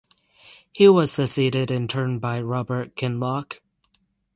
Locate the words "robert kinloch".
2.41-3.61